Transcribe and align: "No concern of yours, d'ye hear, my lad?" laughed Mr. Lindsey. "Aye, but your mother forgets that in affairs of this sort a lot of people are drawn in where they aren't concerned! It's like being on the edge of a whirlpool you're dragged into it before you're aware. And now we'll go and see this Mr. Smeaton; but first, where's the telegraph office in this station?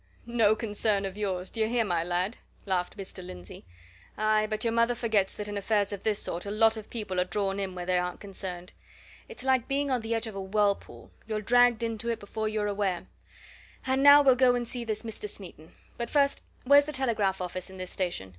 "No 0.25 0.55
concern 0.55 1.05
of 1.05 1.15
yours, 1.15 1.51
d'ye 1.51 1.67
hear, 1.67 1.83
my 1.85 2.03
lad?" 2.03 2.37
laughed 2.65 2.97
Mr. 2.97 3.23
Lindsey. 3.23 3.65
"Aye, 4.17 4.47
but 4.49 4.63
your 4.63 4.73
mother 4.73 4.95
forgets 4.95 5.35
that 5.35 5.47
in 5.47 5.59
affairs 5.59 5.93
of 5.93 6.01
this 6.01 6.17
sort 6.17 6.43
a 6.43 6.49
lot 6.49 6.75
of 6.75 6.89
people 6.89 7.19
are 7.19 7.23
drawn 7.23 7.59
in 7.59 7.75
where 7.75 7.85
they 7.85 7.99
aren't 7.99 8.19
concerned! 8.19 8.73
It's 9.29 9.43
like 9.43 9.67
being 9.67 9.91
on 9.91 10.01
the 10.01 10.15
edge 10.15 10.25
of 10.25 10.33
a 10.33 10.41
whirlpool 10.41 11.11
you're 11.27 11.39
dragged 11.39 11.83
into 11.83 12.09
it 12.09 12.19
before 12.19 12.49
you're 12.49 12.65
aware. 12.65 13.05
And 13.85 14.01
now 14.01 14.23
we'll 14.23 14.33
go 14.35 14.55
and 14.55 14.67
see 14.67 14.83
this 14.83 15.03
Mr. 15.03 15.29
Smeaton; 15.29 15.71
but 15.99 16.09
first, 16.09 16.41
where's 16.63 16.85
the 16.85 16.93
telegraph 16.93 17.39
office 17.39 17.69
in 17.69 17.77
this 17.77 17.91
station? 17.91 18.29